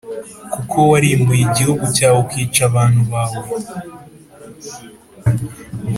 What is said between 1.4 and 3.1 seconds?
igihugu cyawe ukica abantu